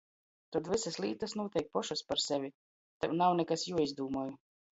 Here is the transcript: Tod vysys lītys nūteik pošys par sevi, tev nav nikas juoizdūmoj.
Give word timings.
Tod 0.55 0.69
vysys 0.69 0.95
lītys 1.03 1.35
nūteik 1.41 1.67
pošys 1.77 2.01
par 2.09 2.23
sevi, 2.25 2.51
tev 3.05 3.15
nav 3.21 3.39
nikas 3.43 3.67
juoizdūmoj. 3.71 4.35